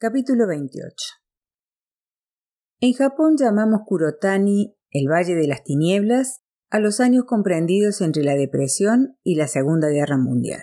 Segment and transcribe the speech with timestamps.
[0.00, 0.94] Capítulo 28
[2.78, 8.36] En Japón llamamos Kurotani el Valle de las Tinieblas a los años comprendidos entre la
[8.36, 10.62] Depresión y la Segunda Guerra Mundial.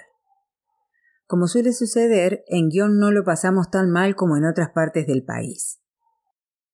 [1.27, 5.25] Como suele suceder, en Gion no lo pasamos tan mal como en otras partes del
[5.25, 5.81] país.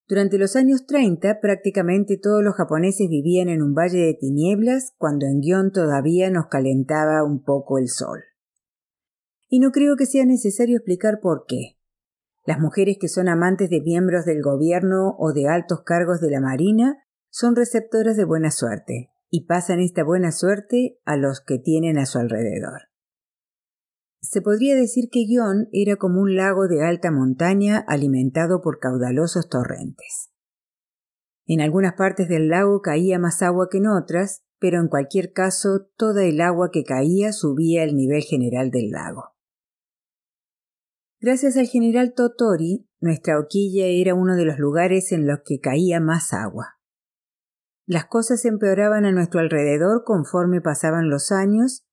[0.07, 5.25] Durante los años 30 prácticamente todos los japoneses vivían en un valle de tinieblas cuando
[5.25, 8.21] en Gion todavía nos calentaba un poco el sol.
[9.49, 11.80] Y no creo que sea necesario explicar por qué.
[12.51, 16.41] Las mujeres que son amantes de miembros del gobierno o de altos cargos de la
[16.41, 16.97] Marina
[17.29, 22.05] son receptoras de buena suerte y pasan esta buena suerte a los que tienen a
[22.05, 22.89] su alrededor.
[24.19, 29.47] Se podría decir que Guión era como un lago de alta montaña alimentado por caudalosos
[29.47, 30.29] torrentes.
[31.45, 35.87] En algunas partes del lago caía más agua que en otras, pero en cualquier caso
[35.95, 39.37] toda el agua que caía subía el nivel general del lago.
[41.23, 45.99] Gracias al general Totori, nuestra hoquilla era uno de los lugares en los que caía
[45.99, 46.79] más agua.
[47.85, 51.85] Las cosas empeoraban a nuestro alrededor conforme pasaban los años,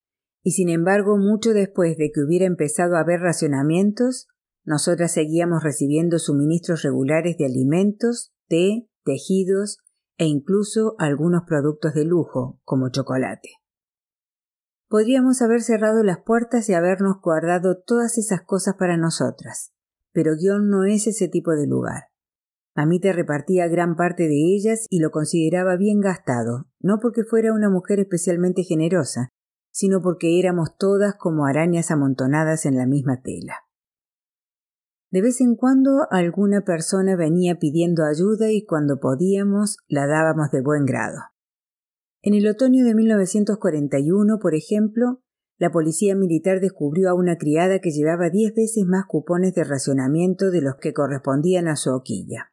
[0.42, 4.28] y sin embargo, mucho después de que hubiera empezado a haber racionamientos,
[4.64, 9.76] nosotras seguíamos recibiendo suministros regulares de alimentos, té, tejidos
[10.16, 13.57] e incluso algunos productos de lujo, como chocolate.
[14.88, 19.72] Podríamos haber cerrado las puertas y habernos guardado todas esas cosas para nosotras,
[20.12, 22.04] pero Guión no es ese tipo de lugar.
[22.74, 27.68] Mamita repartía gran parte de ellas y lo consideraba bien gastado, no porque fuera una
[27.68, 29.28] mujer especialmente generosa,
[29.70, 33.56] sino porque éramos todas como arañas amontonadas en la misma tela.
[35.10, 40.62] De vez en cuando alguna persona venía pidiendo ayuda y cuando podíamos la dábamos de
[40.62, 41.18] buen grado.
[42.20, 45.22] En el otoño de 1941, por ejemplo,
[45.56, 50.50] la policía militar descubrió a una criada que llevaba diez veces más cupones de racionamiento
[50.50, 52.52] de los que correspondían a su hoquilla.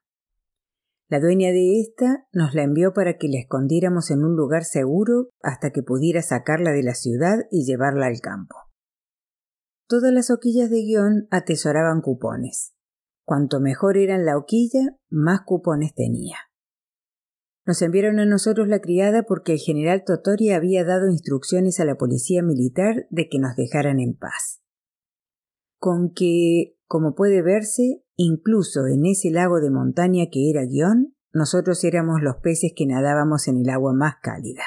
[1.07, 5.30] La dueña de ésta nos la envió para que la escondiéramos en un lugar seguro
[5.41, 8.56] hasta que pudiera sacarla de la ciudad y llevarla al campo.
[9.88, 12.73] Todas las hoquillas de guion atesoraban cupones.
[13.23, 16.38] Cuanto mejor eran la hoquilla, más cupones tenía.
[17.65, 21.97] Nos enviaron a nosotros la criada porque el general Totori había dado instrucciones a la
[21.97, 24.61] policía militar de que nos dejaran en paz.
[25.79, 31.83] Con que, como puede verse, incluso en ese lago de montaña que era guion, nosotros
[31.83, 34.63] éramos los peces que nadábamos en el agua más cálida.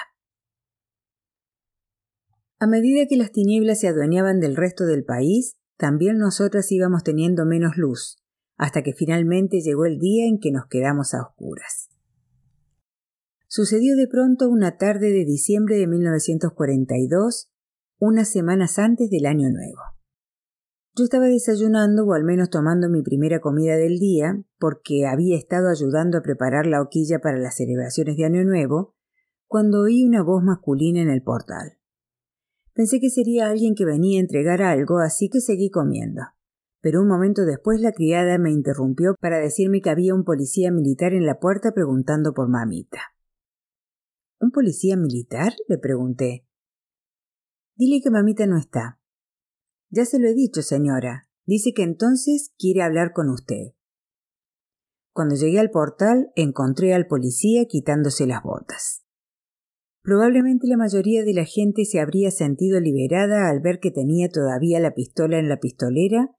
[2.58, 7.46] A medida que las tinieblas se adueñaban del resto del país, también nosotras íbamos teniendo
[7.46, 8.18] menos luz,
[8.56, 11.88] hasta que finalmente llegó el día en que nos quedamos a oscuras.
[13.50, 17.48] Sucedió de pronto una tarde de diciembre de 1942,
[17.98, 19.80] unas semanas antes del Año Nuevo.
[20.94, 25.70] Yo estaba desayunando o al menos tomando mi primera comida del día, porque había estado
[25.70, 28.94] ayudando a preparar la hoquilla para las celebraciones de Año Nuevo,
[29.46, 31.78] cuando oí una voz masculina en el portal.
[32.74, 36.20] Pensé que sería alguien que venía a entregar algo, así que seguí comiendo.
[36.82, 41.14] Pero un momento después la criada me interrumpió para decirme que había un policía militar
[41.14, 43.00] en la puerta preguntando por mamita.
[44.40, 45.52] ¿Un policía militar?
[45.68, 46.46] le pregunté.
[47.74, 49.00] Dile que mamita no está.
[49.90, 51.28] Ya se lo he dicho, señora.
[51.46, 53.72] Dice que entonces quiere hablar con usted.
[55.12, 59.04] Cuando llegué al portal encontré al policía quitándose las botas.
[60.02, 64.78] Probablemente la mayoría de la gente se habría sentido liberada al ver que tenía todavía
[64.78, 66.30] la pistola en la pistolera,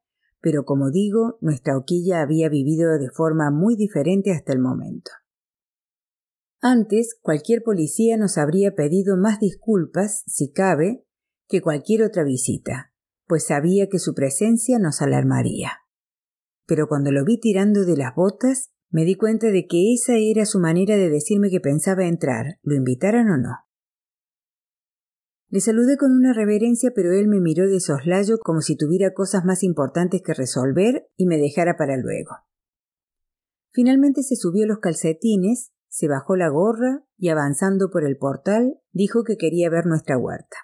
[0.42, 5.12] pero como digo, nuestra hoquilla había vivido de forma muy diferente hasta el momento.
[6.62, 11.06] Antes, cualquier policía nos habría pedido más disculpas, si cabe,
[11.48, 12.94] que cualquier otra visita,
[13.28, 15.72] pues sabía que su presencia nos alarmaría.
[16.66, 20.46] Pero cuando lo vi tirando de las botas, me di cuenta de que esa era
[20.46, 23.56] su manera de decirme que pensaba entrar, lo invitaran o no.
[25.48, 29.46] Le saludé con una reverencia, pero él me miró de soslayo como si tuviera cosas
[29.46, 32.36] más importantes que resolver y me dejara para luego.
[33.72, 39.24] Finalmente se subió los calcetines, se bajó la gorra y avanzando por el portal dijo
[39.24, 40.58] que quería ver nuestra huerta.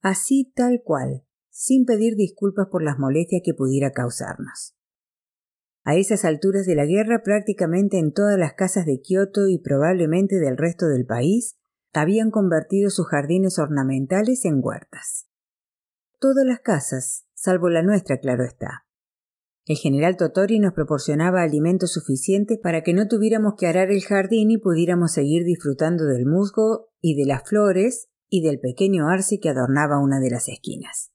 [0.00, 4.74] Así tal cual, sin pedir disculpas por las molestias que pudiera causarnos.
[5.82, 10.36] A esas alturas de la guerra prácticamente en todas las casas de Kioto y probablemente
[10.38, 11.58] del resto del país
[11.92, 15.28] habían convertido sus jardines ornamentales en huertas.
[16.18, 18.86] Todas las casas, salvo la nuestra, claro está.
[19.66, 24.50] El general Totori nos proporcionaba alimentos suficientes para que no tuviéramos que arar el jardín
[24.50, 29.50] y pudiéramos seguir disfrutando del musgo y de las flores y del pequeño arce que
[29.50, 31.12] adornaba una de las esquinas.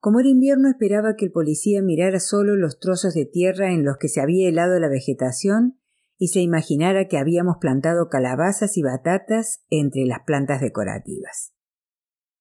[0.00, 3.96] Como era invierno esperaba que el policía mirara solo los trozos de tierra en los
[3.98, 5.78] que se había helado la vegetación
[6.16, 11.54] y se imaginara que habíamos plantado calabazas y batatas entre las plantas decorativas.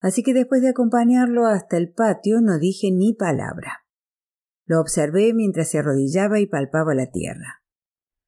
[0.01, 3.78] Así que después de acompañarlo hasta el patio no dije ni palabra.
[4.69, 7.63] Lo observé mientras se arrodillaba y palpaba la tierra.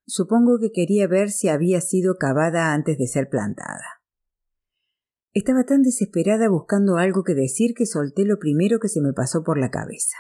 [0.08, 4.02] Supongo que quería ver si había sido cavada antes de ser plantada.
[5.34, 9.44] Estaba tan desesperada buscando algo que decir que solté lo primero que se me pasó
[9.44, 10.18] por la cabeza.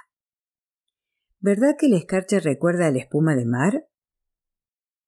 [1.39, 3.87] ¿Verdad que la escarcha recuerda a la espuma de mar?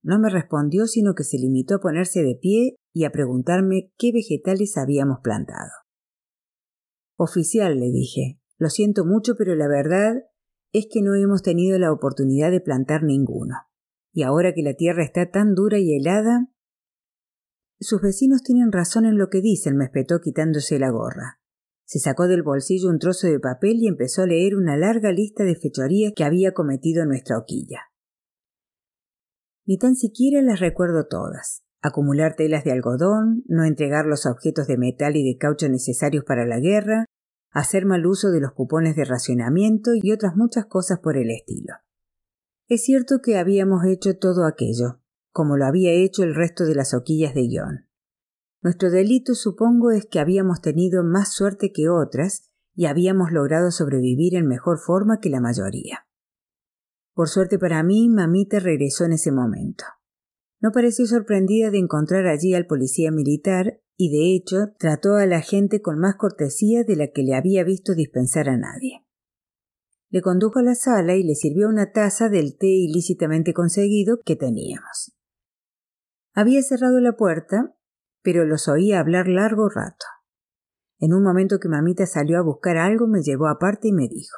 [0.02, 4.12] No me respondió, sino que se limitó a ponerse de pie y a preguntarme qué
[4.12, 5.70] vegetales habíamos plantado.
[7.18, 10.16] Oficial, le dije, lo siento mucho, pero la verdad
[10.74, 13.56] es que no hemos tenido la oportunidad de plantar ninguno.
[14.12, 16.50] Y ahora que la tierra está tan dura y helada,
[17.80, 21.40] sus vecinos tienen razón en lo que dicen, me espetó quitándose la gorra.
[21.86, 25.44] Se sacó del bolsillo un trozo de papel y empezó a leer una larga lista
[25.44, 27.82] de fechorías que había cometido nuestra hoquilla.
[29.66, 31.64] Ni tan siquiera las recuerdo todas.
[31.82, 36.46] Acumular telas de algodón, no entregar los objetos de metal y de caucho necesarios para
[36.46, 37.06] la guerra,
[37.54, 41.76] hacer mal uso de los cupones de racionamiento y otras muchas cosas por el estilo.
[42.68, 45.00] Es cierto que habíamos hecho todo aquello,
[45.32, 47.88] como lo había hecho el resto de las hoquillas de guion.
[48.62, 54.36] Nuestro delito supongo es que habíamos tenido más suerte que otras y habíamos logrado sobrevivir
[54.36, 56.08] en mejor forma que la mayoría.
[57.14, 59.84] Por suerte para mí, mamita regresó en ese momento.
[60.64, 65.42] No pareció sorprendida de encontrar allí al policía militar y de hecho trató a la
[65.42, 69.06] gente con más cortesía de la que le había visto dispensar a nadie.
[70.10, 74.38] Le condujo a la sala y le sirvió una taza del té ilícitamente conseguido que
[74.38, 75.14] teníamos.
[76.34, 77.76] Había cerrado la puerta,
[78.22, 80.06] pero los oía hablar largo rato.
[80.98, 84.38] En un momento que mamita salió a buscar algo, me llevó aparte y me dijo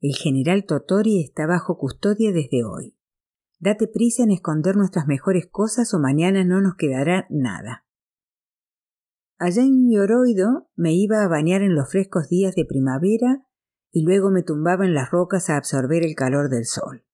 [0.00, 2.96] El general Totori está bajo custodia desde hoy.
[3.62, 7.86] Date prisa en esconder nuestras mejores cosas o mañana no nos quedará nada.
[9.38, 13.46] Allá en Yoroido me iba a bañar en los frescos días de primavera
[13.92, 17.04] y luego me tumbaba en las rocas a absorber el calor del sol.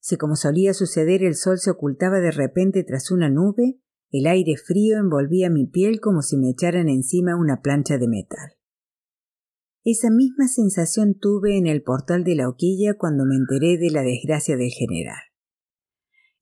[0.00, 3.80] Si como solía suceder el sol se ocultaba de repente tras una nube,
[4.10, 8.56] el aire frío envolvía mi piel como si me echaran encima una plancha de metal.
[9.84, 14.02] Esa misma sensación tuve en el portal de la hoquilla cuando me enteré de la
[14.02, 15.29] desgracia del general.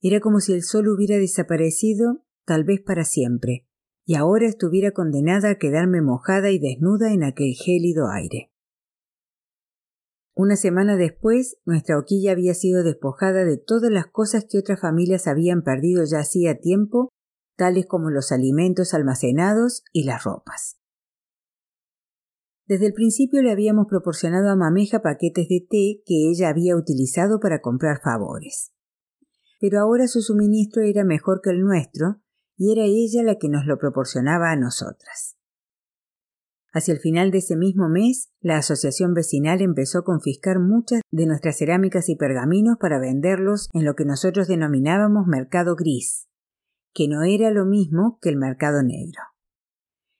[0.01, 3.67] Era como si el sol hubiera desaparecido, tal vez para siempre,
[4.05, 8.51] y ahora estuviera condenada a quedarme mojada y desnuda en aquel gélido aire.
[10.35, 15.27] Una semana después, nuestra hoquilla había sido despojada de todas las cosas que otras familias
[15.27, 17.09] habían perdido ya hacía tiempo,
[17.57, 20.79] tales como los alimentos almacenados y las ropas.
[22.67, 27.41] Desde el principio le habíamos proporcionado a Mameja paquetes de té que ella había utilizado
[27.41, 28.71] para comprar favores.
[29.59, 32.21] Pero ahora su suministro era mejor que el nuestro,
[32.57, 35.37] y era ella la que nos lo proporcionaba a nosotras.
[36.71, 41.25] Hacia el final de ese mismo mes, la asociación vecinal empezó a confiscar muchas de
[41.25, 46.27] nuestras cerámicas y pergaminos para venderlos en lo que nosotros denominábamos mercado gris,
[46.93, 49.23] que no era lo mismo que el mercado negro.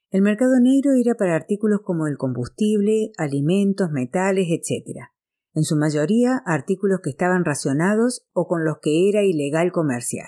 [0.09, 5.09] El mercado negro era para artículos como el combustible, alimentos, metales, etc.
[5.53, 10.27] En su mayoría artículos que estaban racionados o con los que era ilegal comerciar.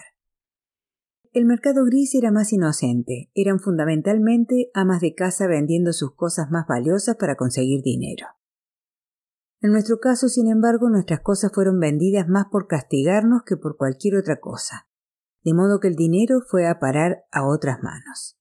[1.34, 6.68] El mercado gris era más inocente, eran fundamentalmente amas de casa vendiendo sus cosas más
[6.68, 8.28] valiosas para conseguir dinero.
[9.62, 14.16] En nuestro caso, sin embargo, nuestras cosas fueron vendidas más por castigarnos que por cualquier
[14.16, 14.90] otra cosa,
[15.44, 18.41] de modo que el dinero fue a parar a otras manos.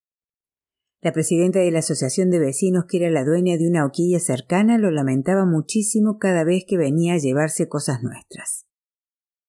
[1.02, 4.78] La presidenta de la Asociación de Vecinos, que era la dueña de una hoquilla cercana,
[4.78, 8.66] lo lamentaba muchísimo cada vez que venía a llevarse cosas nuestras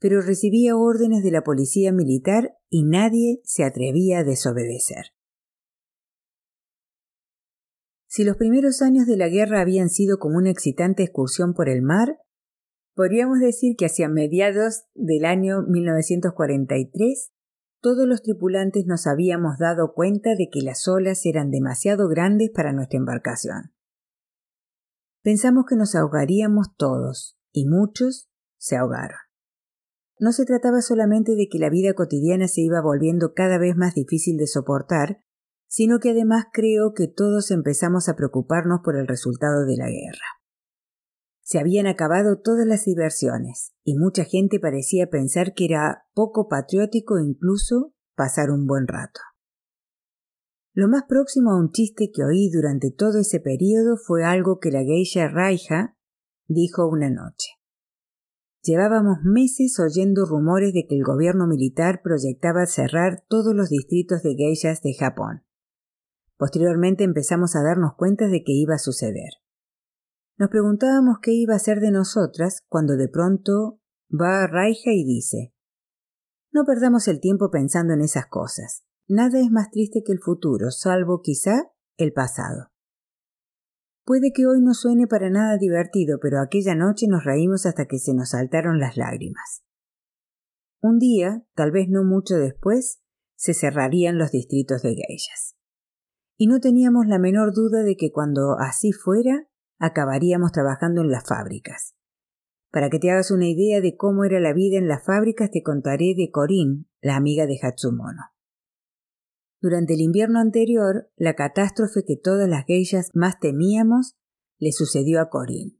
[0.01, 5.13] pero recibía órdenes de la policía militar y nadie se atrevía a desobedecer.
[8.07, 11.83] Si los primeros años de la guerra habían sido como una excitante excursión por el
[11.83, 12.17] mar,
[12.95, 17.31] podríamos decir que hacia mediados del año 1943
[17.81, 22.71] todos los tripulantes nos habíamos dado cuenta de que las olas eran demasiado grandes para
[22.71, 23.73] nuestra embarcación.
[25.23, 29.17] Pensamos que nos ahogaríamos todos, y muchos se ahogaron.
[30.19, 33.95] No se trataba solamente de que la vida cotidiana se iba volviendo cada vez más
[33.95, 35.23] difícil de soportar,
[35.67, 40.40] sino que además creo que todos empezamos a preocuparnos por el resultado de la guerra.
[41.51, 47.19] Se habían acabado todas las diversiones, y mucha gente parecía pensar que era poco patriótico
[47.19, 49.19] incluso pasar un buen rato.
[50.71, 54.71] Lo más próximo a un chiste que oí durante todo ese período fue algo que
[54.71, 55.97] la geisha Raija
[56.47, 57.49] dijo una noche.
[58.63, 64.35] Llevábamos meses oyendo rumores de que el gobierno militar proyectaba cerrar todos los distritos de
[64.35, 65.43] geishas de Japón.
[66.37, 69.40] Posteriormente empezamos a darnos cuenta de que iba a suceder.
[70.37, 75.53] Nos preguntábamos qué iba a ser de nosotras cuando de pronto va Raija y dice
[76.51, 78.83] No perdamos el tiempo pensando en esas cosas.
[79.07, 82.71] Nada es más triste que el futuro, salvo quizá el pasado.
[84.03, 87.99] Puede que hoy no suene para nada divertido, pero aquella noche nos reímos hasta que
[87.99, 89.63] se nos saltaron las lágrimas.
[90.81, 93.01] Un día, tal vez no mucho después,
[93.35, 95.55] se cerrarían los distritos de geishas.
[96.37, 99.47] Y no teníamos la menor duda de que cuando así fuera,
[99.81, 101.95] acabaríamos trabajando en las fábricas.
[102.71, 105.63] Para que te hagas una idea de cómo era la vida en las fábricas, te
[105.63, 108.21] contaré de Corinne, la amiga de Hatsumono.
[109.59, 114.15] Durante el invierno anterior, la catástrofe que todas las geishas más temíamos
[114.59, 115.77] le sucedió a Corinne.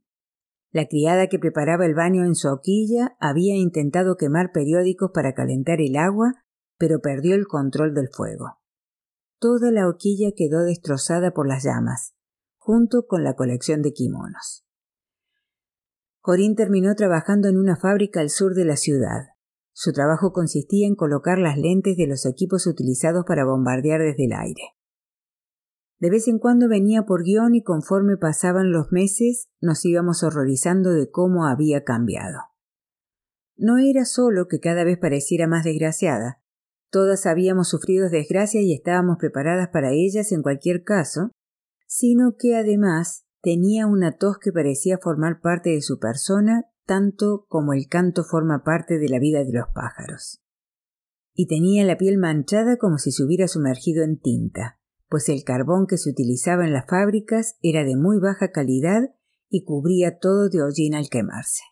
[0.72, 5.80] La criada que preparaba el baño en su hoquilla había intentado quemar periódicos para calentar
[5.80, 6.32] el agua,
[6.76, 8.58] pero perdió el control del fuego.
[9.38, 12.14] Toda la hoquilla quedó destrozada por las llamas,
[12.64, 14.64] junto con la colección de kimonos.
[16.20, 19.30] Corinne terminó trabajando en una fábrica al sur de la ciudad.
[19.72, 24.32] Su trabajo consistía en colocar las lentes de los equipos utilizados para bombardear desde el
[24.32, 24.62] aire.
[25.98, 30.92] De vez en cuando venía por guion y conforme pasaban los meses nos íbamos horrorizando
[30.92, 32.38] de cómo había cambiado.
[33.56, 36.40] No era solo que cada vez pareciera más desgraciada,
[36.90, 41.32] todas habíamos sufrido desgracias y estábamos preparadas para ellas en cualquier caso,
[41.94, 47.74] sino que además tenía una tos que parecía formar parte de su persona tanto como
[47.74, 50.42] el canto forma parte de la vida de los pájaros.
[51.34, 54.80] Y tenía la piel manchada como si se hubiera sumergido en tinta,
[55.10, 59.14] pues el carbón que se utilizaba en las fábricas era de muy baja calidad
[59.50, 61.62] y cubría todo de hollín al quemarse.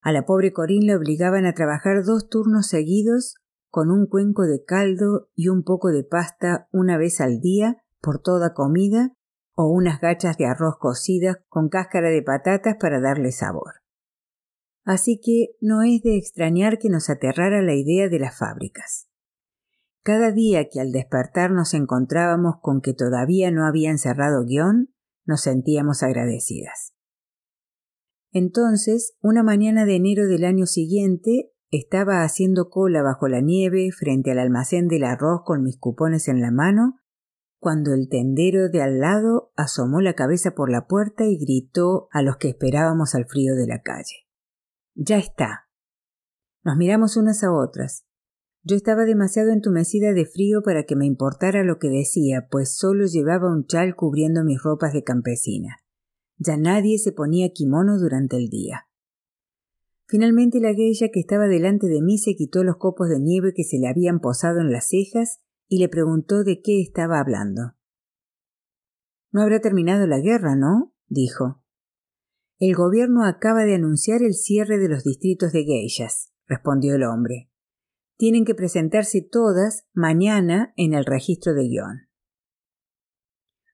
[0.00, 3.34] A la pobre Corín le obligaban a trabajar dos turnos seguidos
[3.68, 8.20] con un cuenco de caldo y un poco de pasta una vez al día por
[8.20, 9.12] toda comida
[9.54, 13.84] o unas gachas de arroz cocidas con cáscara de patatas para darle sabor
[14.84, 19.08] así que no es de extrañar que nos aterrara la idea de las fábricas.
[20.02, 24.94] Cada día que al despertar nos encontrábamos con que todavía no habían cerrado guion,
[25.24, 26.92] nos sentíamos agradecidas.
[28.30, 34.32] Entonces, una mañana de enero del año siguiente, estaba haciendo cola bajo la nieve frente
[34.32, 37.00] al almacén del arroz con mis cupones en la mano,
[37.64, 42.20] cuando el tendero de al lado asomó la cabeza por la puerta y gritó a
[42.20, 44.28] los que esperábamos al frío de la calle.
[44.94, 45.70] Ya está.
[46.62, 48.04] Nos miramos unas a otras.
[48.64, 53.06] Yo estaba demasiado entumecida de frío para que me importara lo que decía, pues solo
[53.06, 55.78] llevaba un chal cubriendo mis ropas de campesina.
[56.36, 58.88] Ya nadie se ponía kimono durante el día.
[60.06, 63.64] Finalmente la geisha que estaba delante de mí se quitó los copos de nieve que
[63.64, 67.74] se le habían posado en las cejas y le preguntó de qué estaba hablando.
[69.32, 70.94] No habrá terminado la guerra, ¿no?
[71.08, 71.62] dijo.
[72.58, 77.50] El gobierno acaba de anunciar el cierre de los distritos de geishas, respondió el hombre.
[78.16, 82.08] Tienen que presentarse todas mañana en el registro de guion.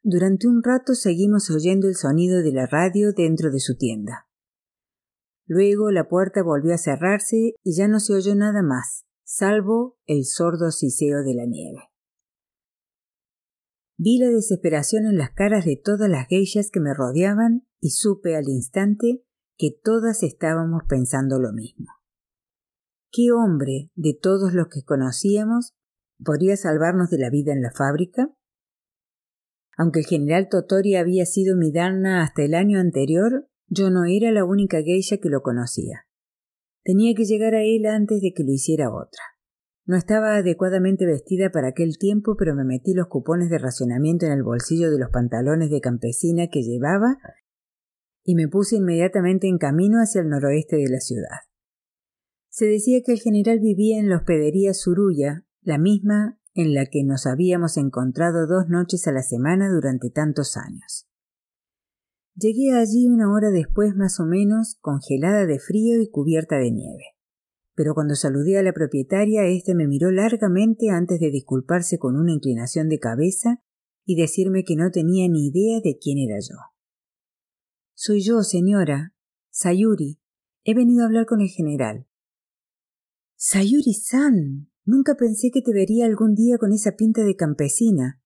[0.02, 4.28] Durante un rato seguimos oyendo el sonido de la radio dentro de su tienda.
[5.44, 10.24] Luego la puerta volvió a cerrarse y ya no se oyó nada más, salvo el
[10.24, 11.78] sordo siseo de la nieve.
[13.96, 18.34] Vi la desesperación en las caras de todas las geishas que me rodeaban y supe
[18.34, 19.22] al instante
[19.56, 21.86] que todas estábamos pensando lo mismo.
[23.12, 25.76] ¿Qué hombre de todos los que conocíamos
[26.24, 28.34] podría salvarnos de la vida en la fábrica?
[29.76, 34.32] Aunque el general Totori había sido mi dana hasta el año anterior, yo no era
[34.32, 36.09] la única geisha que lo conocía.
[36.82, 39.22] Tenía que llegar a él antes de que lo hiciera otra.
[39.84, 44.32] No estaba adecuadamente vestida para aquel tiempo, pero me metí los cupones de racionamiento en
[44.32, 47.18] el bolsillo de los pantalones de campesina que llevaba
[48.22, 51.38] y me puse inmediatamente en camino hacia el noroeste de la ciudad.
[52.48, 57.02] Se decía que el general vivía en la hospedería Suruya, la misma en la que
[57.04, 61.09] nos habíamos encontrado dos noches a la semana durante tantos años.
[62.34, 67.04] Llegué allí una hora después más o menos, congelada de frío y cubierta de nieve
[67.80, 72.30] pero cuando saludé a la propietaria, éste me miró largamente antes de disculparse con una
[72.30, 73.62] inclinación de cabeza
[74.04, 76.56] y decirme que no tenía ni idea de quién era yo.
[77.94, 79.14] Soy yo, señora.
[79.48, 80.20] Sayuri.
[80.62, 82.06] He venido a hablar con el general.
[83.36, 84.70] Sayuri-san.
[84.84, 88.19] Nunca pensé que te vería algún día con esa pinta de campesina.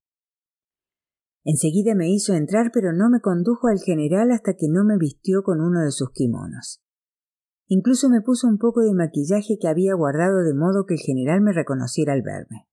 [1.45, 5.43] Enseguida me hizo entrar, pero no me condujo al general hasta que no me vistió
[5.43, 6.83] con uno de sus kimonos.
[7.67, 11.43] Incluso me puso un poco de maquillaje que había guardado de modo que el general
[11.43, 12.67] me reconociera al verme.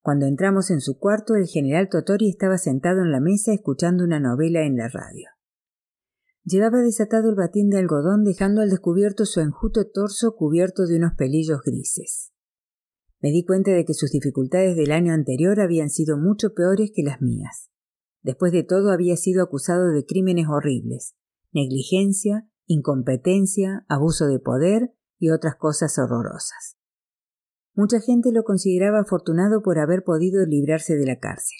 [0.00, 4.20] Cuando entramos en su cuarto, el general Totori estaba sentado en la mesa escuchando una
[4.20, 5.28] novela en la radio.
[6.44, 11.14] Llevaba desatado el batín de algodón dejando al descubierto su enjuto torso cubierto de unos
[11.14, 12.32] pelillos grises.
[13.20, 17.02] Me di cuenta de que sus dificultades del año anterior habían sido mucho peores que
[17.02, 17.70] las mías.
[18.22, 21.14] Después de todo había sido acusado de crímenes horribles,
[21.52, 26.76] negligencia, incompetencia, abuso de poder y otras cosas horrorosas.
[27.74, 31.58] Mucha gente lo consideraba afortunado por haber podido librarse de la cárcel.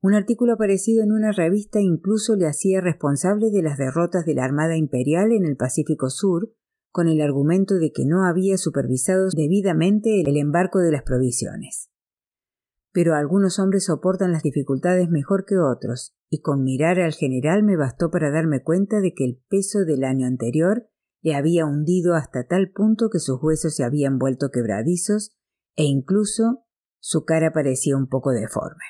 [0.00, 4.44] Un artículo aparecido en una revista incluso le hacía responsable de las derrotas de la
[4.44, 6.52] Armada Imperial en el Pacífico Sur,
[6.96, 11.90] con el argumento de que no había supervisado debidamente el embarco de las provisiones.
[12.90, 17.76] Pero algunos hombres soportan las dificultades mejor que otros, y con mirar al general me
[17.76, 20.88] bastó para darme cuenta de que el peso del año anterior
[21.20, 25.36] le había hundido hasta tal punto que sus huesos se habían vuelto quebradizos
[25.74, 26.64] e incluso
[26.98, 28.84] su cara parecía un poco deforme.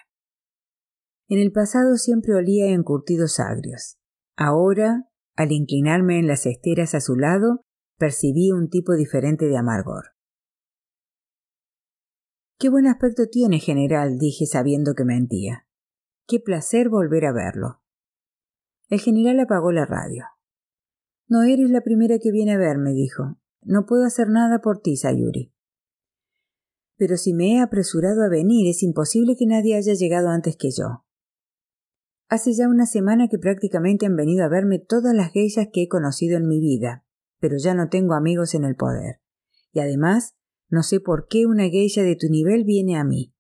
[1.27, 3.99] En el pasado siempre olía encurtidos agrios.
[4.37, 7.66] Ahora, al inclinarme en las esteras a su lado,
[7.97, 10.17] percibí un tipo diferente de amargor.
[12.59, 15.67] Qué buen aspecto tiene, general, dije sabiendo que mentía.
[16.27, 17.83] Qué placer volver a verlo.
[18.89, 20.25] El general apagó la radio.
[21.29, 23.39] No eres la primera que viene a verme, dijo.
[23.63, 25.53] No puedo hacer nada por ti, Sayuri.
[26.97, 30.71] Pero si me he apresurado a venir, es imposible que nadie haya llegado antes que
[30.71, 31.05] yo.
[32.29, 35.89] Hace ya una semana que prácticamente han venido a verme todas las geishas que he
[35.89, 37.06] conocido en mi vida,
[37.41, 39.21] pero ya no tengo amigos en el poder.
[39.73, 40.35] Y además,
[40.69, 43.35] no sé por qué una geisha de tu nivel viene a mí.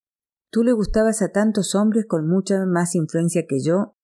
[0.51, 3.97] Tú le gustabas a tantos hombres con mucha más influencia que yo.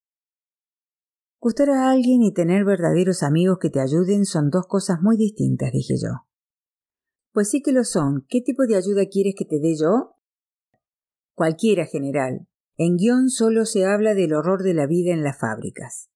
[1.41, 5.73] Gustar a alguien y tener verdaderos amigos que te ayuden son dos cosas muy distintas,
[5.73, 6.27] dije yo.
[7.33, 8.27] Pues sí que lo son.
[8.29, 10.17] ¿Qué tipo de ayuda quieres que te dé yo?
[11.35, 12.47] Cualquiera, general.
[12.77, 16.12] En guion solo se habla del horror de la vida en las fábricas.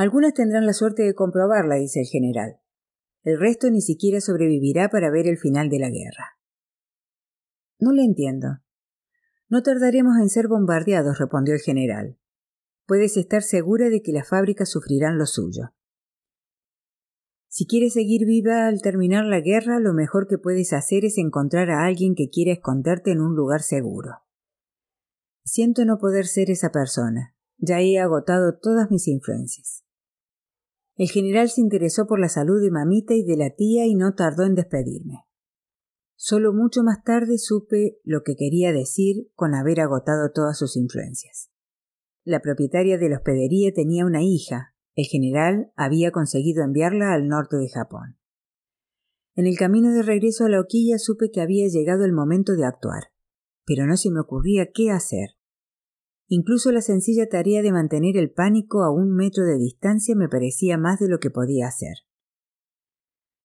[0.00, 2.58] Algunas tendrán la suerte de comprobarla, dice el general.
[3.22, 6.38] El resto ni siquiera sobrevivirá para ver el final de la guerra.
[7.78, 8.60] No le entiendo.
[9.50, 12.18] No tardaremos en ser bombardeados, respondió el general.
[12.86, 15.74] Puedes estar segura de que las fábricas sufrirán lo suyo.
[17.48, 21.68] Si quieres seguir viva al terminar la guerra, lo mejor que puedes hacer es encontrar
[21.68, 24.22] a alguien que quiera esconderte en un lugar seguro.
[25.44, 27.36] Siento no poder ser esa persona.
[27.58, 29.84] Ya he agotado todas mis influencias.
[31.00, 34.14] El general se interesó por la salud de mamita y de la tía y no
[34.14, 35.24] tardó en despedirme.
[36.14, 41.50] Solo mucho más tarde supe lo que quería decir con haber agotado todas sus influencias.
[42.22, 44.74] La propietaria de la hospedería tenía una hija.
[44.94, 48.18] El general había conseguido enviarla al norte de Japón.
[49.36, 52.66] En el camino de regreso a la hoquilla supe que había llegado el momento de
[52.66, 53.04] actuar
[53.70, 55.36] pero no se me ocurría qué hacer.
[56.32, 60.78] Incluso la sencilla tarea de mantener el pánico a un metro de distancia me parecía
[60.78, 61.94] más de lo que podía hacer.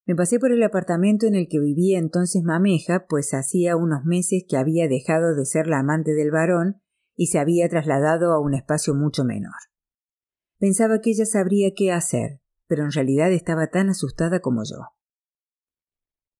[0.06, 4.43] Me pasé por el apartamento en el que vivía entonces Mameja, pues hacía unos meses
[4.48, 6.80] que había dejado de ser la amante del varón
[7.15, 9.56] y se había trasladado a un espacio mucho menor.
[10.60, 14.78] Pensaba que ella sabría qué hacer, pero en realidad estaba tan asustada como yo.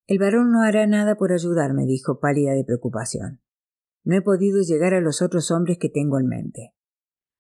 [0.06, 3.42] El varón no hará nada por ayudarme, dijo pálida de preocupación.
[4.06, 6.74] No he podido llegar a los otros hombres que tengo en mente.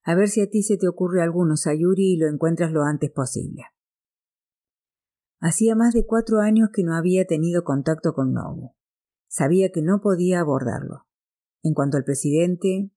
[0.03, 3.11] A ver si a ti se te ocurre alguno, Sayuri, y lo encuentras lo antes
[3.11, 3.63] posible.
[5.39, 8.73] Hacía más de cuatro años que no había tenido contacto con Nobu.
[9.27, 11.05] Sabía que no podía abordarlo.
[11.61, 12.91] En cuanto al presidente,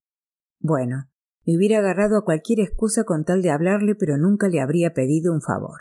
[0.60, 1.10] bueno,
[1.44, 5.32] me hubiera agarrado a cualquier excusa con tal de hablarle, pero nunca le habría pedido
[5.32, 5.80] un favor.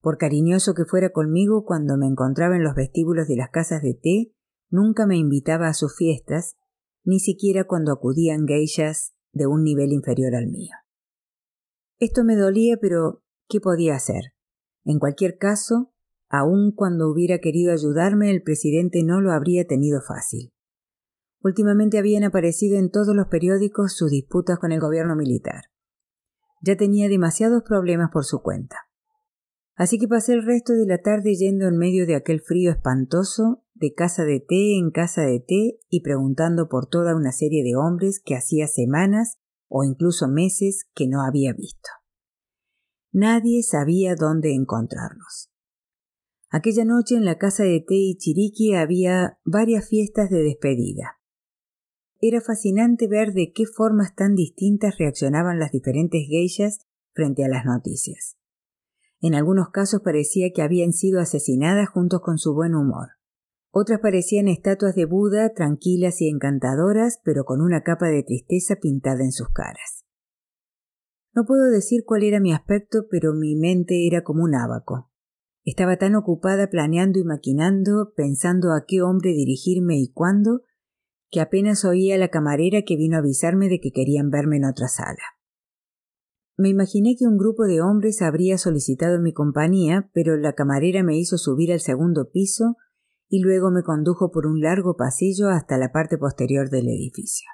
[0.00, 3.94] Por cariñoso que fuera conmigo cuando me encontraba en los vestíbulos de las casas de
[3.94, 4.34] té,
[4.70, 6.56] nunca me invitaba a sus fiestas
[7.08, 10.74] ni siquiera cuando acudían geishas de un nivel inferior al mío.
[11.98, 14.34] Esto me dolía, pero ¿qué podía hacer?
[14.84, 15.90] En cualquier caso,
[16.28, 20.52] aun cuando hubiera querido ayudarme, el presidente no lo habría tenido fácil.
[21.40, 25.62] Últimamente habían aparecido en todos los periódicos sus disputas con el gobierno militar.
[26.60, 28.76] Ya tenía demasiados problemas por su cuenta.
[29.76, 33.64] Así que pasé el resto de la tarde yendo en medio de aquel frío espantoso
[33.80, 37.76] de casa de té en casa de té y preguntando por toda una serie de
[37.76, 39.38] hombres que hacía semanas
[39.68, 41.88] o incluso meses que no había visto.
[43.12, 45.50] Nadie sabía dónde encontrarlos.
[46.50, 51.18] Aquella noche en la casa de té y Chiriqui había varias fiestas de despedida.
[52.20, 56.80] Era fascinante ver de qué formas tan distintas reaccionaban las diferentes geishas
[57.12, 58.36] frente a las noticias.
[59.20, 63.17] En algunos casos parecía que habían sido asesinadas juntos con su buen humor.
[63.70, 69.22] Otras parecían estatuas de Buda tranquilas y encantadoras, pero con una capa de tristeza pintada
[69.22, 70.04] en sus caras.
[71.34, 75.10] No puedo decir cuál era mi aspecto, pero mi mente era como un ábaco.
[75.64, 80.62] Estaba tan ocupada planeando y maquinando, pensando a qué hombre dirigirme y cuándo,
[81.30, 84.64] que apenas oía a la camarera que vino a avisarme de que querían verme en
[84.64, 85.22] otra sala.
[86.56, 91.18] Me imaginé que un grupo de hombres habría solicitado mi compañía, pero la camarera me
[91.18, 92.76] hizo subir al segundo piso
[93.28, 97.48] y luego me condujo por un largo pasillo hasta la parte posterior del edificio.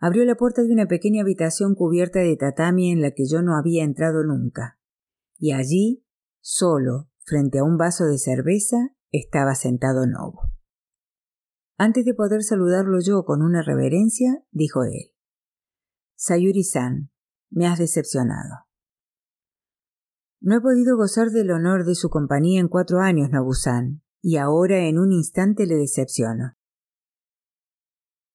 [0.00, 3.56] Abrió la puerta de una pequeña habitación cubierta de tatami en la que yo no
[3.56, 4.78] había entrado nunca,
[5.38, 6.04] y allí,
[6.40, 10.40] solo, frente a un vaso de cerveza, estaba sentado Nobu.
[11.76, 15.12] Antes de poder saludarlo yo con una reverencia, dijo él.
[16.16, 17.10] Sayuri-san,
[17.50, 18.66] me has decepcionado.
[20.40, 24.88] No he podido gozar del honor de su compañía en cuatro años, Nobu-san, y ahora
[24.88, 26.56] en un instante le decepciono.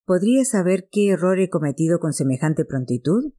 [0.06, 3.34] ¿Podría saber qué error he cometido con semejante prontitud?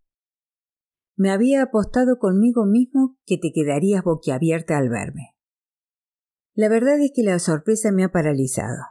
[1.15, 5.37] Me había apostado conmigo mismo que te quedarías boquiabierta al verme.
[6.55, 8.83] La verdad es que la sorpresa me ha paralizado.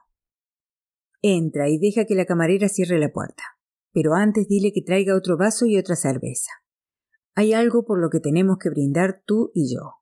[1.21, 3.43] Entra y deja que la camarera cierre la puerta.
[3.91, 6.51] Pero antes dile que traiga otro vaso y otra cerveza.
[7.35, 9.98] Hay algo por lo que tenemos que brindar tú y yo.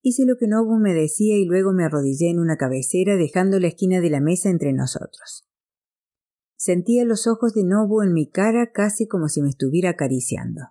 [0.00, 3.68] Hice lo que Nobu me decía y luego me arrodillé en una cabecera dejando la
[3.68, 5.48] esquina de la mesa entre nosotros.
[6.56, 10.62] Sentía los ojos de Nobu en mi cara casi como si me estuviera acariciando.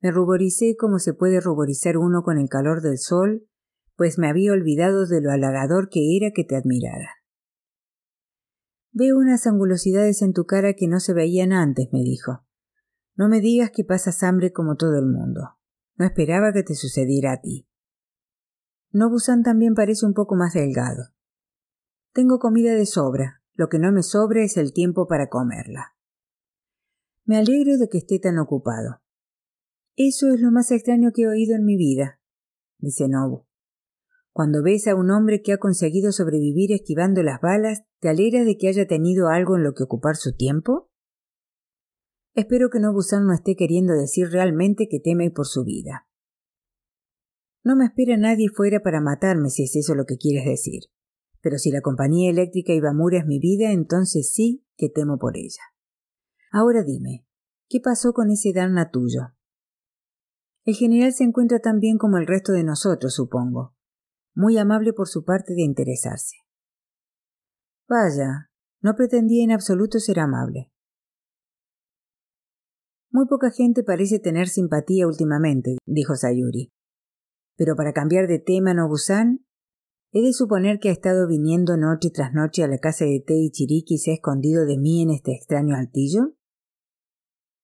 [0.00, 3.48] Me ruboricé como se puede ruborizar uno con el calor del sol,
[3.96, 7.10] pues me había olvidado de lo halagador que era que te admirara.
[8.92, 12.44] Veo unas angulosidades en tu cara que no se veían antes, me dijo.
[13.16, 15.56] No me digas que pasas hambre como todo el mundo.
[15.96, 17.67] No esperaba que te sucediera a ti.
[18.90, 21.12] Nobusan también parece un poco más delgado.
[22.12, 25.94] Tengo comida de sobra, lo que no me sobra es el tiempo para comerla.
[27.24, 29.02] Me alegro de que esté tan ocupado.
[29.96, 32.20] Eso es lo más extraño que he oído en mi vida,
[32.78, 33.46] dice Nobu.
[34.32, 38.56] Cuando ves a un hombre que ha conseguido sobrevivir esquivando las balas, ¿te alegras de
[38.56, 40.90] que haya tenido algo en lo que ocupar su tiempo?
[42.34, 46.07] Espero que Nobusan no esté queriendo decir realmente que teme por su vida.
[47.64, 50.84] No me espera nadie fuera para matarme si es eso lo que quieres decir.
[51.40, 55.62] Pero si la compañía eléctrica Ibamura es mi vida, entonces sí que temo por ella.
[56.50, 57.26] Ahora dime,
[57.68, 59.34] ¿qué pasó con ese Dharna tuyo?
[60.64, 63.74] El general se encuentra tan bien como el resto de nosotros, supongo.
[64.34, 66.36] Muy amable por su parte de interesarse.
[67.88, 70.70] Vaya, no pretendía en absoluto ser amable.
[73.10, 76.70] Muy poca gente parece tener simpatía últimamente, dijo Sayuri.
[77.58, 79.44] Pero para cambiar de tema, Nobusan,
[80.12, 83.34] ¿he de suponer que ha estado viniendo noche tras noche a la casa de té
[83.34, 86.36] y Chiriki y se ha escondido de mí en este extraño altillo?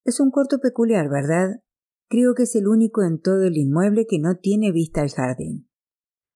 [0.04, 1.62] Es un cuarto peculiar, ¿verdad?
[2.08, 5.70] Creo que es el único en todo el inmueble que no tiene vista al jardín.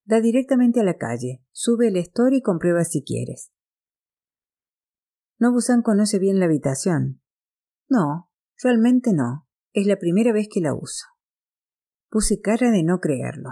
[0.05, 3.51] Da directamente a la calle, sube el store y comprueba si quieres.
[5.39, 7.21] Nobusan conoce bien la habitación.
[7.89, 8.31] No,
[8.63, 9.49] realmente no.
[9.73, 11.07] Es la primera vez que la uso.
[12.11, 13.51] Puse cara de no creerlo.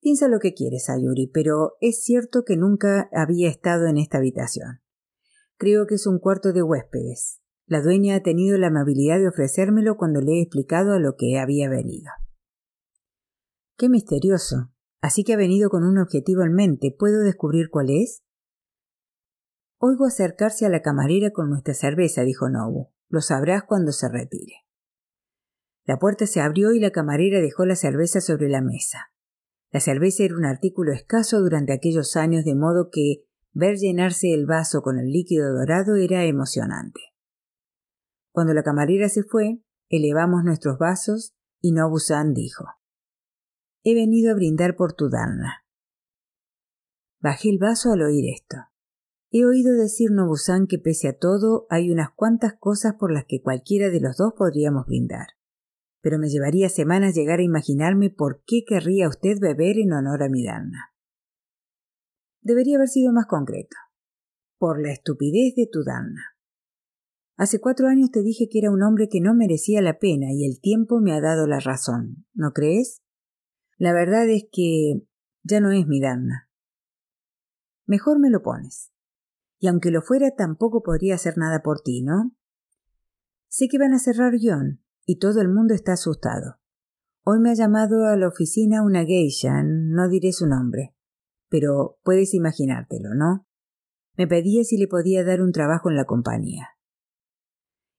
[0.00, 4.82] Piensa lo que quieres, Ayuri, pero es cierto que nunca había estado en esta habitación.
[5.56, 7.40] Creo que es un cuarto de huéspedes.
[7.66, 11.38] La dueña ha tenido la amabilidad de ofrecérmelo cuando le he explicado a lo que
[11.38, 12.10] había venido.
[13.78, 14.70] Qué misterioso.
[15.00, 16.94] Así que ha venido con un objetivo en mente.
[16.98, 18.22] ¿Puedo descubrir cuál es?
[19.78, 22.90] Oigo acercarse a la camarera con nuestra cerveza, dijo Nobu.
[23.08, 24.63] Lo sabrás cuando se retire.
[25.86, 29.12] La puerta se abrió y la camarera dejó la cerveza sobre la mesa.
[29.70, 34.46] La cerveza era un artículo escaso durante aquellos años, de modo que ver llenarse el
[34.46, 37.00] vaso con el líquido dorado era emocionante.
[38.32, 42.64] Cuando la camarera se fue, elevamos nuestros vasos y Nobusan dijo
[43.82, 45.66] He venido a brindar por tu dana.
[47.20, 48.56] Bajé el vaso al oír esto.
[49.30, 53.42] He oído decir Nobusan que pese a todo hay unas cuantas cosas por las que
[53.42, 55.26] cualquiera de los dos podríamos brindar
[56.04, 60.28] pero me llevaría semanas llegar a imaginarme por qué querría usted beber en honor a
[60.28, 60.92] mi dana.
[62.42, 63.74] Debería haber sido más concreto.
[64.58, 66.36] Por la estupidez de tu dana.
[67.38, 70.44] Hace cuatro años te dije que era un hombre que no merecía la pena y
[70.44, 73.02] el tiempo me ha dado la razón, ¿no crees?
[73.78, 75.06] La verdad es que
[75.42, 76.50] ya no es mi dana.
[77.86, 78.92] Mejor me lo pones.
[79.58, 82.36] Y aunque lo fuera, tampoco podría hacer nada por ti, ¿no?
[83.48, 86.56] Sé que van a cerrar guion, y todo el mundo está asustado.
[87.24, 90.94] Hoy me ha llamado a la oficina una geisha, no diré su nombre,
[91.48, 93.46] pero puedes imaginártelo, ¿no?
[94.16, 96.68] Me pedía si le podía dar un trabajo en la compañía.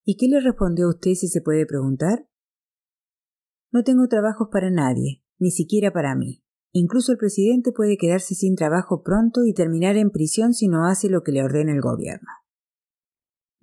[0.03, 2.27] ¿Y qué le respondió a usted si se puede preguntar?
[3.71, 6.43] No tengo trabajos para nadie, ni siquiera para mí.
[6.71, 11.09] Incluso el presidente puede quedarse sin trabajo pronto y terminar en prisión si no hace
[11.09, 12.29] lo que le ordena el gobierno.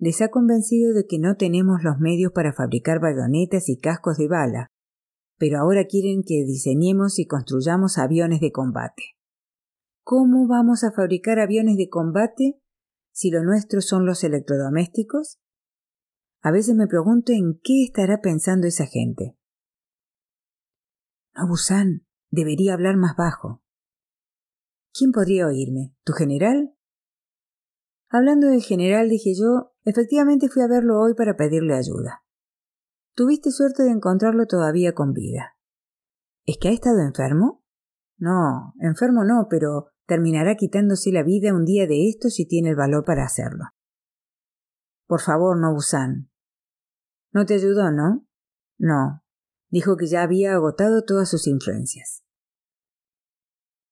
[0.03, 4.27] Les ha convencido de que no tenemos los medios para fabricar bayonetas y cascos de
[4.27, 4.67] bala,
[5.37, 9.15] pero ahora quieren que diseñemos y construyamos aviones de combate.
[10.03, 12.59] ¿Cómo vamos a fabricar aviones de combate
[13.13, 15.39] si lo nuestro son los electrodomésticos?
[16.41, 19.37] A veces me pregunto en qué estará pensando esa gente.
[21.33, 23.63] No, Busan, debería hablar más bajo.
[24.91, 25.95] ¿Quién podría oírme?
[26.03, 26.75] ¿Tu general?
[28.15, 32.23] Hablando del general, dije yo, efectivamente fui a verlo hoy para pedirle ayuda.
[33.15, 35.57] Tuviste suerte de encontrarlo todavía con vida.
[36.45, 37.63] ¿Es que ha estado enfermo?
[38.19, 42.75] No, enfermo no, pero terminará quitándose la vida un día de esto si tiene el
[42.75, 43.65] valor para hacerlo.
[45.07, 46.29] Por favor, no, Busan.
[47.31, 48.27] No te ayudó, ¿no?
[48.77, 49.23] No.
[49.69, 52.23] Dijo que ya había agotado todas sus influencias.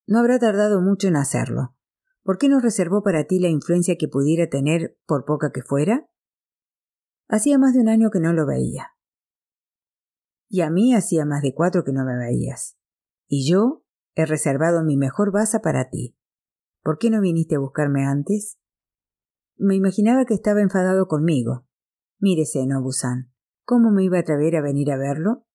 [0.05, 1.75] No habrá tardado mucho en hacerlo.
[2.23, 6.09] ¿Por qué no reservó para ti la influencia que pudiera tener, por poca que fuera?
[7.27, 8.91] Hacía más de un año que no lo veía.
[10.49, 12.77] Y a mí hacía más de cuatro que no me veías.
[13.27, 16.17] Y yo he reservado mi mejor baza para ti.
[16.83, 18.59] ¿Por qué no viniste a buscarme antes?
[19.55, 21.65] Me imaginaba que estaba enfadado conmigo.
[22.19, 23.31] Mírese, Nobusan.
[23.63, 25.45] ¿Cómo me iba a atrever a venir a verlo?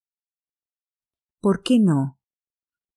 [1.40, 2.18] ¿Por qué no?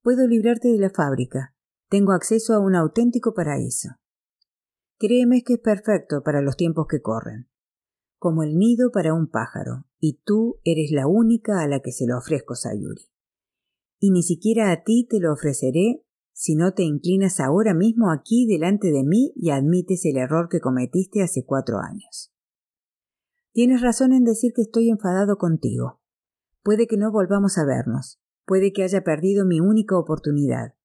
[0.02, 1.56] Puedo librarte de la fábrica.
[1.90, 3.90] Tengo acceso a un auténtico paraíso.
[5.00, 7.50] Créeme que es perfecto para los tiempos que corren.
[8.20, 12.06] Como el nido para un pájaro, y tú eres la única a la que se
[12.06, 13.10] lo ofrezco, Sayuri.
[13.98, 18.46] Y ni siquiera a ti te lo ofreceré si no te inclinas ahora mismo aquí
[18.46, 22.32] delante de mí y admites el error que cometiste hace cuatro años.
[23.52, 26.00] Tienes razón en decir que estoy enfadado contigo.
[26.62, 30.76] Puede que no volvamos a vernos, puede que haya perdido mi única oportunidad.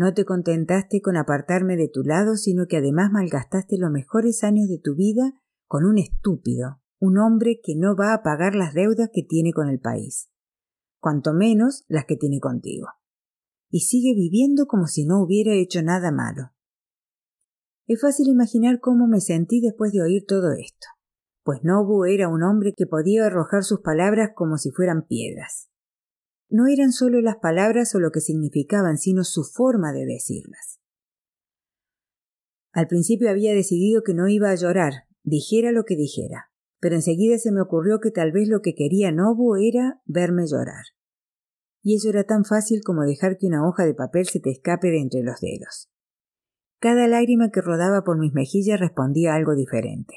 [0.00, 4.66] No te contentaste con apartarme de tu lado, sino que además malgastaste los mejores años
[4.66, 5.34] de tu vida
[5.66, 9.68] con un estúpido, un hombre que no va a pagar las deudas que tiene con
[9.68, 10.30] el país,
[11.00, 12.86] cuanto menos las que tiene contigo.
[13.68, 16.52] Y sigue viviendo como si no hubiera hecho nada malo.
[17.86, 20.86] Es fácil imaginar cómo me sentí después de oír todo esto
[21.42, 25.69] pues Nobu era un hombre que podía arrojar sus palabras como si fueran piedras.
[26.50, 30.80] No eran solo las palabras o lo que significaban, sino su forma de decirlas.
[32.72, 37.38] Al principio había decidido que no iba a llorar, dijera lo que dijera, pero enseguida
[37.38, 40.84] se me ocurrió que tal vez lo que quería Nobu era verme llorar.
[41.82, 44.88] Y eso era tan fácil como dejar que una hoja de papel se te escape
[44.88, 45.88] de entre los dedos.
[46.78, 50.14] Cada lágrima que rodaba por mis mejillas respondía algo diferente.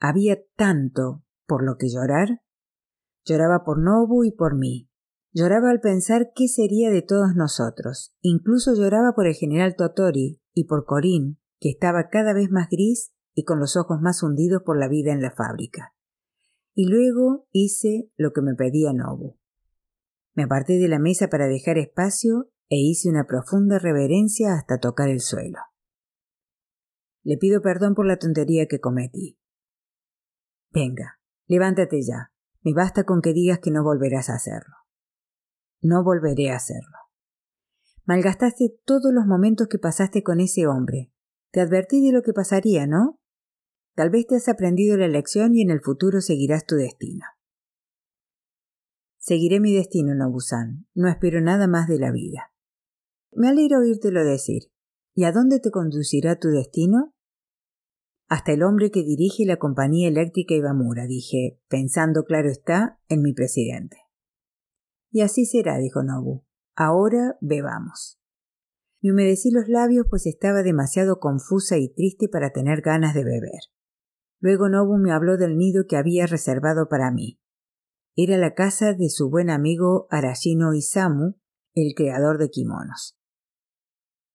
[0.00, 2.42] Había tanto por lo que llorar.
[3.24, 4.87] Lloraba por Nobu y por mí.
[5.32, 8.14] Lloraba al pensar qué sería de todos nosotros.
[8.22, 13.12] Incluso lloraba por el general Totori y por Corín, que estaba cada vez más gris
[13.34, 15.94] y con los ojos más hundidos por la vida en la fábrica.
[16.74, 19.38] Y luego hice lo que me pedía Nobu.
[20.34, 25.08] Me aparté de la mesa para dejar espacio e hice una profunda reverencia hasta tocar
[25.08, 25.58] el suelo.
[27.22, 29.38] Le pido perdón por la tontería que cometí.
[30.72, 32.32] Venga, levántate ya.
[32.62, 34.74] Me basta con que digas que no volverás a hacerlo.
[35.80, 36.96] No volveré a hacerlo.
[38.04, 41.12] Malgastaste todos los momentos que pasaste con ese hombre.
[41.50, 43.20] Te advertí de lo que pasaría, ¿no?
[43.94, 47.24] Tal vez te has aprendido la lección y en el futuro seguirás tu destino.
[49.18, 50.86] Seguiré mi destino, Nobusan.
[50.94, 52.52] No espero nada más de la vida.
[53.32, 54.72] Me alegra oírtelo decir.
[55.14, 57.14] ¿Y a dónde te conducirá tu destino?
[58.28, 63.32] hasta el hombre que dirige la compañía eléctrica Ibamura, dije, pensando, claro está, en mi
[63.32, 63.96] presidente.
[65.10, 66.44] Y así será, dijo Nobu.
[66.74, 68.20] Ahora bebamos.
[69.00, 73.60] Me humedecí los labios pues estaba demasiado confusa y triste para tener ganas de beber.
[74.40, 77.40] Luego Nobu me habló del nido que había reservado para mí.
[78.16, 81.34] Era la casa de su buen amigo Arashino Isamu,
[81.74, 83.16] el creador de kimonos.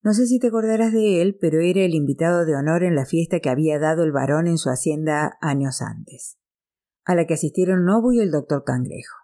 [0.01, 3.05] No sé si te acordarás de él, pero era el invitado de honor en la
[3.05, 6.37] fiesta que había dado el varón en su hacienda años antes,
[7.05, 9.22] a la que asistieron Nobu y el doctor Cangrejo.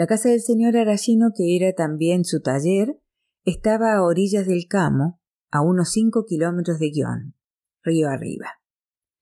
[0.00, 2.98] La casa del señor Arashino, que era también su taller,
[3.44, 7.34] estaba a orillas del Camo, a unos cinco kilómetros de Guión,
[7.82, 8.46] río arriba.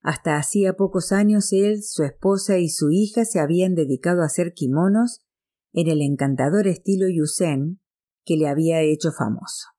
[0.03, 4.53] Hasta hacía pocos años él, su esposa y su hija se habían dedicado a hacer
[4.53, 5.27] kimonos
[5.73, 7.81] en el encantador estilo Yusen
[8.25, 9.71] que le había hecho famoso.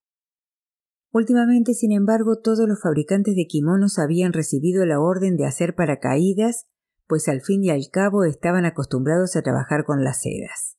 [1.14, 6.66] Últimamente, sin embargo, todos los fabricantes de kimonos habían recibido la orden de hacer paracaídas,
[7.08, 10.76] pues al fin y al cabo estaban acostumbrados a trabajar con las sedas.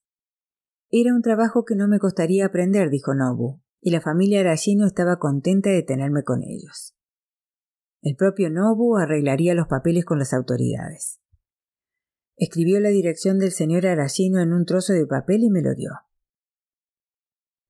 [0.91, 5.19] Era un trabajo que no me costaría aprender, dijo Nobu, y la familia Arashino estaba
[5.19, 6.97] contenta de tenerme con ellos.
[8.03, 11.21] El propio Nobu arreglaría los papeles con las autoridades.
[12.37, 15.91] Escribió la dirección del señor Arashino en un trozo de papel y me lo dio.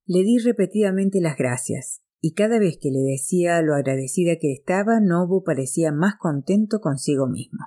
[0.07, 4.99] Le di repetidamente las gracias, y cada vez que le decía lo agradecida que estaba,
[5.01, 7.67] Nobu parecía más contento consigo mismo.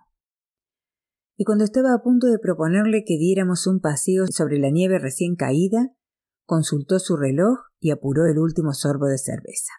[1.35, 5.35] Y cuando estaba a punto de proponerle que diéramos un paseo sobre la nieve recién
[5.35, 5.91] caída,
[6.45, 9.73] consultó su reloj y apuró el último sorbo de cerveza.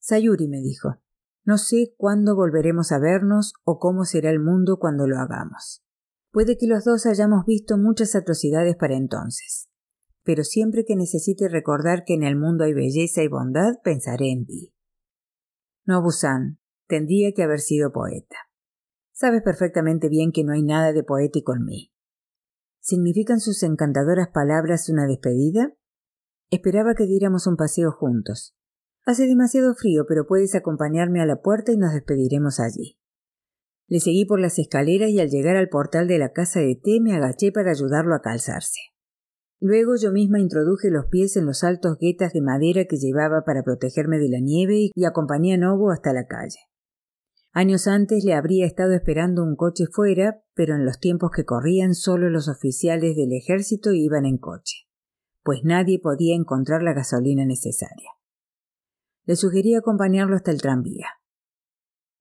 [0.00, 1.00] Sayuri me dijo,
[1.44, 5.82] no sé cuándo volveremos a vernos o cómo será el mundo cuando lo hagamos.
[6.30, 9.68] Puede que los dos hayamos visto muchas atrocidades para entonces
[10.24, 14.46] pero siempre que necesite recordar que en el mundo hay belleza y bondad, pensaré en
[14.46, 14.74] ti.
[15.84, 18.36] Nobu-san, tendría que haber sido poeta.
[19.16, 21.92] Sabes perfectamente bien que no hay nada de poético en mí.
[22.80, 25.72] ¿Significan sus encantadoras palabras una despedida?
[26.50, 28.56] Esperaba que diéramos un paseo juntos.
[29.06, 32.98] Hace demasiado frío, pero puedes acompañarme a la puerta y nos despediremos allí.
[33.86, 36.98] Le seguí por las escaleras y al llegar al portal de la casa de té
[37.00, 38.80] me agaché para ayudarlo a calzarse.
[39.60, 43.62] Luego yo misma introduje los pies en los altos guetas de madera que llevaba para
[43.62, 46.58] protegerme de la nieve y acompañé a Nobu hasta la calle.
[47.56, 51.94] Años antes le habría estado esperando un coche fuera, pero en los tiempos que corrían
[51.94, 54.88] solo los oficiales del ejército iban en coche,
[55.44, 58.10] pues nadie podía encontrar la gasolina necesaria.
[59.24, 61.06] Le sugerí acompañarlo hasta el tranvía.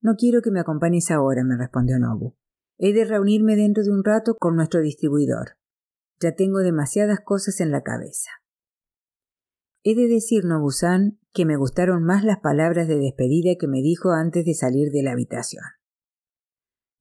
[0.01, 2.35] No quiero que me acompañes ahora, me respondió Nobu.
[2.77, 5.57] He de reunirme dentro de un rato con nuestro distribuidor.
[6.19, 8.29] Ya tengo demasiadas cosas en la cabeza.
[9.81, 14.11] He de decir, Nobusan, que me gustaron más las palabras de despedida que me dijo
[14.11, 15.63] antes de salir de la habitación.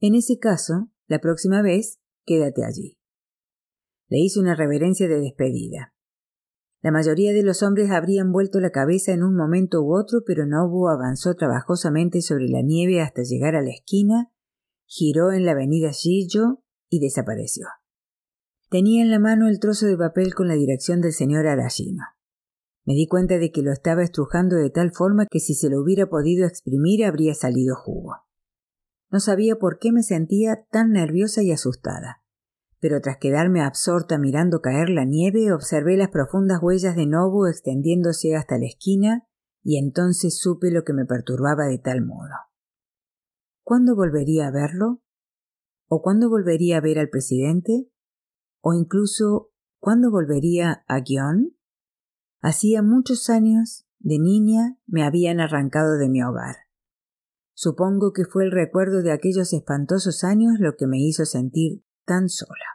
[0.00, 2.98] En ese caso, la próxima vez, quédate allí.
[4.08, 5.94] Le hice una reverencia de despedida.
[6.80, 10.46] La mayoría de los hombres habrían vuelto la cabeza en un momento u otro, pero
[10.46, 14.32] Nobu avanzó trabajosamente sobre la nieve hasta llegar a la esquina,
[14.86, 17.68] giró en la avenida Shijo y desapareció.
[18.68, 22.02] Tenía en la mano el trozo de papel con la dirección del señor Arashino.
[22.84, 25.80] Me di cuenta de que lo estaba estrujando de tal forma que si se lo
[25.80, 28.16] hubiera podido exprimir habría salido jugo.
[29.10, 32.22] No sabía por qué me sentía tan nerviosa y asustada.
[32.80, 38.34] Pero tras quedarme absorta mirando caer la nieve, observé las profundas huellas de Nobu extendiéndose
[38.34, 39.28] hasta la esquina
[39.62, 42.34] y entonces supe lo que me perturbaba de tal modo.
[43.62, 45.00] ¿Cuándo volvería a verlo?
[45.86, 47.92] ¿O cuándo volvería a ver al presidente?
[48.62, 51.56] o incluso cuándo volvería a Guión?
[52.44, 56.56] Hacía muchos años, de niña, me habían arrancado de mi hogar.
[57.54, 62.28] Supongo que fue el recuerdo de aquellos espantosos años lo que me hizo sentir tan
[62.28, 62.71] sola.